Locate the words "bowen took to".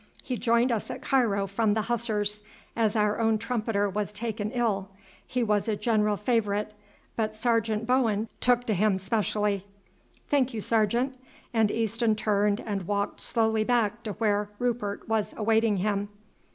7.85-8.73